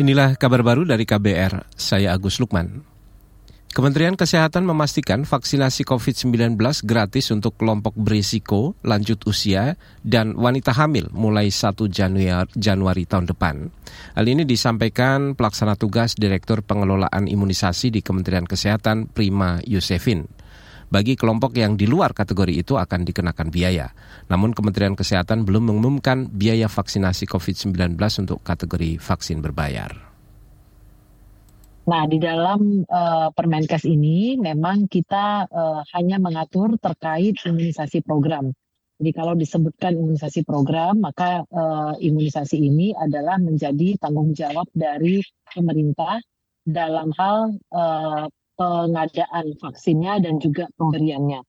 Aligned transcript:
Inilah 0.00 0.40
kabar 0.40 0.64
baru 0.64 0.88
dari 0.88 1.04
KBR, 1.04 1.76
saya 1.76 2.16
Agus 2.16 2.40
Lukman. 2.40 2.80
Kementerian 3.68 4.16
Kesehatan 4.16 4.64
memastikan 4.64 5.28
vaksinasi 5.28 5.84
COVID-19 5.84 6.56
gratis 6.88 7.28
untuk 7.28 7.60
kelompok 7.60 7.92
berisiko, 8.00 8.80
lanjut 8.80 9.20
usia, 9.28 9.76
dan 10.00 10.40
wanita 10.40 10.72
hamil 10.72 11.12
mulai 11.12 11.52
1 11.52 11.76
Januari, 11.92 12.48
Januari 12.56 13.04
tahun 13.04 13.28
depan. 13.28 13.68
Hal 14.16 14.24
ini 14.24 14.48
disampaikan 14.48 15.36
pelaksana 15.36 15.76
tugas 15.76 16.16
Direktur 16.16 16.64
Pengelolaan 16.64 17.28
Imunisasi 17.28 17.92
di 17.92 18.00
Kementerian 18.00 18.48
Kesehatan 18.48 19.12
Prima 19.12 19.60
Yusefin. 19.68 20.24
Bagi 20.90 21.14
kelompok 21.14 21.54
yang 21.54 21.78
di 21.78 21.86
luar 21.86 22.10
kategori 22.10 22.50
itu 22.66 22.74
akan 22.74 23.06
dikenakan 23.06 23.54
biaya. 23.54 23.94
Namun 24.26 24.50
Kementerian 24.50 24.98
Kesehatan 24.98 25.46
belum 25.46 25.70
mengumumkan 25.70 26.26
biaya 26.26 26.66
vaksinasi 26.66 27.30
COVID-19 27.30 27.94
untuk 28.26 28.42
kategori 28.42 28.98
vaksin 28.98 29.38
berbayar. 29.38 29.94
Nah, 31.86 32.10
di 32.10 32.18
dalam 32.18 32.82
uh, 32.90 33.30
Permenkes 33.30 33.86
ini 33.86 34.34
memang 34.34 34.90
kita 34.90 35.46
uh, 35.46 35.86
hanya 35.94 36.18
mengatur 36.18 36.74
terkait 36.82 37.38
imunisasi 37.38 38.02
program. 38.02 38.50
Jadi 38.98 39.10
kalau 39.14 39.38
disebutkan 39.38 39.94
imunisasi 39.94 40.42
program, 40.42 41.06
maka 41.06 41.46
uh, 41.54 41.94
imunisasi 42.02 42.58
ini 42.58 42.92
adalah 42.98 43.38
menjadi 43.38 43.94
tanggung 43.96 44.34
jawab 44.34 44.66
dari 44.74 45.22
pemerintah 45.54 46.18
dalam 46.66 47.14
hal 47.16 47.56
uh, 47.72 48.26
pengadaan 48.60 49.56
vaksinnya 49.56 50.20
dan 50.20 50.36
juga 50.36 50.68
pemberiannya. 50.76 51.40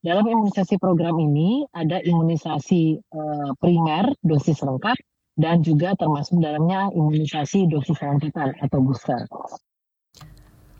Dalam 0.00 0.24
imunisasi 0.24 0.80
program 0.80 1.20
ini 1.20 1.64
ada 1.72 2.00
imunisasi 2.00 3.04
uh, 3.12 3.52
primer 3.60 4.16
dosis 4.24 4.64
lengkap 4.64 4.96
dan 5.36 5.60
juga 5.60 5.92
termasuk 5.96 6.40
dalamnya 6.40 6.88
imunisasi 6.92 7.68
dosis 7.68 8.00
lanjutan 8.00 8.56
atau 8.64 8.78
booster. 8.80 9.28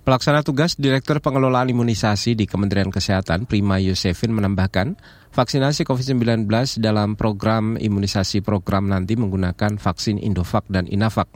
Pelaksana 0.00 0.40
tugas 0.40 0.80
Direktur 0.80 1.20
Pengelolaan 1.20 1.68
Imunisasi 1.68 2.32
di 2.32 2.48
Kementerian 2.48 2.88
Kesehatan 2.88 3.44
Prima 3.44 3.76
Yosefin 3.76 4.32
menambahkan, 4.32 4.96
vaksinasi 5.30 5.84
COVID-19 5.84 6.48
dalam 6.80 7.14
program 7.14 7.76
imunisasi 7.76 8.40
program 8.40 8.88
nanti 8.88 9.20
menggunakan 9.20 9.76
vaksin 9.76 10.16
Indovac 10.16 10.64
dan 10.72 10.88
Inavac. 10.88 11.28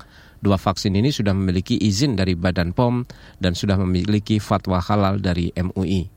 Dua 0.44 0.60
vaksin 0.60 0.92
ini 0.92 1.08
sudah 1.08 1.32
memiliki 1.32 1.80
izin 1.80 2.20
dari 2.20 2.36
Badan 2.36 2.76
POM 2.76 3.08
dan 3.40 3.56
sudah 3.56 3.80
memiliki 3.80 4.36
fatwa 4.36 4.76
halal 4.76 5.16
dari 5.16 5.48
MUI. 5.56 6.12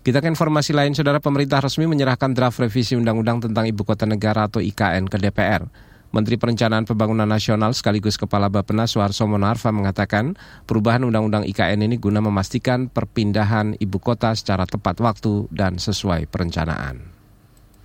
Kita 0.00 0.24
ke 0.24 0.26
informasi 0.32 0.72
lain, 0.72 0.96
Saudara 0.96 1.20
pemerintah 1.20 1.60
resmi 1.60 1.84
menyerahkan 1.84 2.32
draft 2.32 2.64
revisi 2.64 2.96
Undang-Undang 2.96 3.52
tentang 3.52 3.68
Ibu 3.68 3.84
Kota 3.84 4.08
Negara 4.08 4.48
atau 4.48 4.64
IKN 4.64 5.04
ke 5.04 5.20
DPR. 5.20 5.68
Menteri 6.16 6.40
Perencanaan 6.40 6.88
Pembangunan 6.88 7.28
Nasional 7.28 7.76
sekaligus 7.76 8.16
Kepala 8.16 8.48
Bappenas 8.48 8.96
Suharso 8.96 9.28
Monarva 9.28 9.68
mengatakan 9.68 10.32
perubahan 10.64 11.04
Undang-Undang 11.04 11.44
IKN 11.52 11.84
ini 11.84 12.00
guna 12.00 12.24
memastikan 12.24 12.88
perpindahan 12.88 13.76
ibu 13.80 14.00
kota 14.00 14.32
secara 14.32 14.64
tepat 14.64 14.96
waktu 15.00 15.48
dan 15.52 15.76
sesuai 15.76 16.24
perencanaan. 16.28 17.11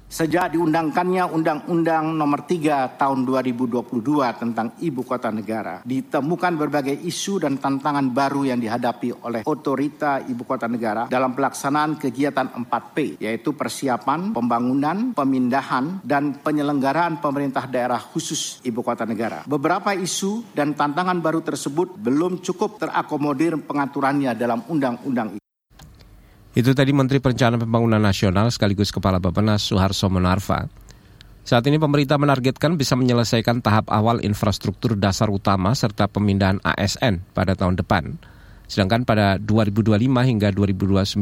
Sejak 0.07 0.55
diundangkannya 0.55 1.35
Undang-Undang 1.35 2.15
Nomor 2.15 2.47
3 2.47 2.95
Tahun 2.95 3.19
2022 3.27 3.83
tentang 4.39 4.71
Ibu 4.79 5.03
Kota 5.03 5.35
Negara, 5.35 5.83
ditemukan 5.83 6.55
berbagai 6.55 6.95
isu 6.95 7.43
dan 7.43 7.59
tantangan 7.59 8.15
baru 8.15 8.47
yang 8.47 8.55
dihadapi 8.55 9.27
oleh 9.27 9.43
otorita 9.43 10.23
Ibu 10.23 10.47
Kota 10.47 10.71
Negara 10.71 11.11
dalam 11.11 11.35
pelaksanaan 11.35 11.99
kegiatan 11.99 12.47
4P, 12.55 13.19
yaitu 13.19 13.51
persiapan, 13.51 14.31
pembangunan, 14.31 15.11
pemindahan, 15.11 15.99
dan 16.07 16.39
penyelenggaraan 16.39 17.19
pemerintah 17.19 17.67
daerah 17.67 17.99
khusus 17.99 18.63
Ibu 18.63 18.79
Kota 18.87 19.03
Negara. 19.03 19.43
Beberapa 19.43 19.91
isu 19.91 20.55
dan 20.55 20.71
tantangan 20.71 21.19
baru 21.19 21.43
tersebut 21.43 21.99
belum 21.99 22.39
cukup 22.39 22.79
terakomodir 22.79 23.59
pengaturannya 23.59 24.31
dalam 24.39 24.63
Undang-Undang 24.71 25.46
itu 26.57 26.73
tadi 26.73 26.89
Menteri 26.89 27.21
Perencanaan 27.21 27.61
Pembangunan 27.61 28.01
Nasional 28.01 28.49
sekaligus 28.49 28.89
Kepala 28.89 29.21
Bapenas 29.21 29.61
Suharso 29.61 30.09
Monarva. 30.09 30.65
Saat 31.45 31.69
ini 31.69 31.77
pemerintah 31.77 32.17
menargetkan 32.17 32.81
bisa 32.81 32.97
menyelesaikan 32.97 33.61
tahap 33.61 33.85
awal 33.93 34.25
infrastruktur 34.25 34.97
dasar 34.97 35.29
utama 35.29 35.77
serta 35.77 36.09
pemindahan 36.09 36.57
ASN 36.65 37.21
pada 37.37 37.53
tahun 37.53 37.77
depan. 37.77 38.17
Sedangkan 38.65 39.05
pada 39.05 39.37
2025 39.37 40.01
hingga 40.01 40.49
2029, 40.49 41.21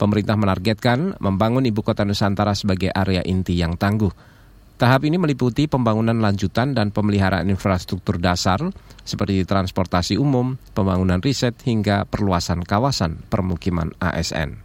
pemerintah 0.00 0.34
menargetkan 0.40 1.20
membangun 1.20 1.68
ibu 1.68 1.84
kota 1.84 2.08
Nusantara 2.08 2.56
sebagai 2.56 2.88
area 2.96 3.20
inti 3.28 3.60
yang 3.60 3.76
tangguh. 3.76 4.10
Tahap 4.76 5.08
ini 5.08 5.16
meliputi 5.16 5.64
pembangunan 5.64 6.20
lanjutan 6.20 6.76
dan 6.76 6.92
pemeliharaan 6.92 7.48
infrastruktur 7.48 8.20
dasar 8.20 8.60
seperti 9.08 9.40
transportasi 9.48 10.20
umum, 10.20 10.60
pembangunan 10.76 11.16
riset 11.24 11.56
hingga 11.64 12.04
perluasan 12.04 12.60
kawasan 12.60 13.24
permukiman 13.32 13.96
ASN. 14.04 14.60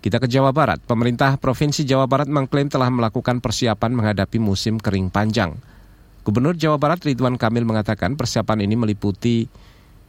Kita 0.00 0.16
ke 0.16 0.32
Jawa 0.32 0.48
Barat. 0.48 0.80
Pemerintah 0.80 1.36
Provinsi 1.36 1.84
Jawa 1.84 2.08
Barat 2.08 2.24
mengklaim 2.24 2.72
telah 2.72 2.88
melakukan 2.88 3.44
persiapan 3.44 3.92
menghadapi 3.92 4.40
musim 4.40 4.80
kering 4.80 5.12
panjang. 5.12 5.52
Gubernur 6.24 6.56
Jawa 6.56 6.80
Barat 6.80 7.04
Ridwan 7.04 7.36
Kamil 7.36 7.68
mengatakan 7.68 8.16
persiapan 8.16 8.64
ini 8.64 8.80
meliputi 8.80 9.44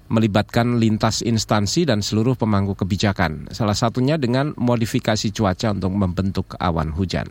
melibatkan 0.08 0.80
lintas 0.80 1.28
instansi 1.28 1.84
dan 1.84 2.00
seluruh 2.00 2.40
pemangku 2.40 2.80
kebijakan, 2.80 3.52
salah 3.52 3.76
satunya 3.76 4.16
dengan 4.16 4.56
modifikasi 4.56 5.28
cuaca 5.36 5.76
untuk 5.76 5.92
membentuk 5.92 6.56
awan 6.64 6.96
hujan 6.96 7.28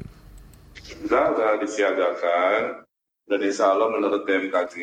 sudah 1.00 1.56
disiagakan 1.62 2.84
dan 3.28 3.40
insya 3.40 3.72
Allah 3.72 3.88
menurut 3.88 4.28
BMKG 4.28 4.76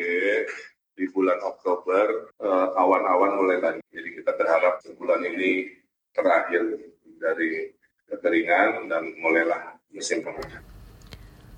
di 0.98 1.04
bulan 1.14 1.38
Oktober 1.40 2.34
eh, 2.40 2.68
awan-awan 2.76 3.38
mulai 3.38 3.58
naik. 3.62 3.84
Jadi 3.88 4.08
kita 4.20 4.36
berharap 4.36 4.82
sebulan 4.84 5.20
ini 5.24 5.70
terakhir 6.12 6.62
dari 7.20 7.70
kekeringan 8.10 8.90
dan 8.90 9.02
mulailah 9.22 9.78
musim 9.94 10.20
penghujan. 10.20 10.60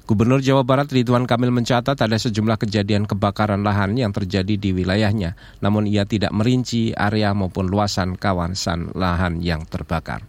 Gubernur 0.02 0.42
Jawa 0.42 0.66
Barat 0.66 0.90
Ridwan 0.90 1.30
Kamil 1.30 1.54
mencatat 1.54 1.94
ada 1.94 2.18
sejumlah 2.18 2.58
kejadian 2.58 3.06
kebakaran 3.06 3.62
lahan 3.62 3.94
yang 3.94 4.10
terjadi 4.10 4.58
di 4.58 4.74
wilayahnya, 4.74 5.38
namun 5.62 5.86
ia 5.86 6.02
tidak 6.02 6.34
merinci 6.34 6.90
area 6.90 7.30
maupun 7.32 7.70
luasan 7.70 8.18
kawasan 8.18 8.92
lahan 8.98 9.38
yang 9.38 9.62
terbakar. 9.62 10.26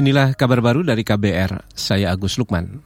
Inilah 0.00 0.32
kabar 0.32 0.64
baru 0.64 0.80
dari 0.80 1.04
KBR, 1.04 1.76
saya 1.76 2.16
Agus 2.16 2.40
Lukman. 2.40 2.80